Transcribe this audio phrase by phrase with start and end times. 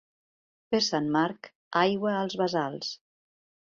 [0.75, 1.51] Per Sant Marc,
[1.85, 2.95] aigua als bassals.